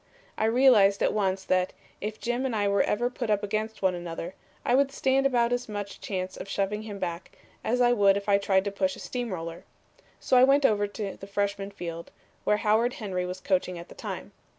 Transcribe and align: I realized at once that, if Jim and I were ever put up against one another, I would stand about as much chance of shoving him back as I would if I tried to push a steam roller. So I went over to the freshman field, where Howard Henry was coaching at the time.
I 0.35 0.45
realized 0.45 1.03
at 1.03 1.13
once 1.13 1.43
that, 1.43 1.73
if 2.01 2.19
Jim 2.19 2.43
and 2.43 2.55
I 2.55 2.67
were 2.67 2.81
ever 2.81 3.07
put 3.07 3.29
up 3.29 3.43
against 3.43 3.83
one 3.83 3.93
another, 3.93 4.33
I 4.65 4.73
would 4.73 4.91
stand 4.91 5.27
about 5.27 5.53
as 5.53 5.69
much 5.69 6.01
chance 6.01 6.35
of 6.35 6.49
shoving 6.49 6.81
him 6.81 6.97
back 6.97 7.37
as 7.63 7.81
I 7.81 7.93
would 7.93 8.17
if 8.17 8.27
I 8.27 8.39
tried 8.39 8.65
to 8.65 8.71
push 8.71 8.95
a 8.95 8.99
steam 8.99 9.31
roller. 9.31 9.63
So 10.19 10.37
I 10.37 10.43
went 10.43 10.65
over 10.65 10.87
to 10.87 11.17
the 11.17 11.27
freshman 11.27 11.69
field, 11.69 12.09
where 12.45 12.57
Howard 12.57 12.93
Henry 12.93 13.27
was 13.27 13.39
coaching 13.39 13.77
at 13.77 13.89
the 13.89 13.93
time. 13.93 14.31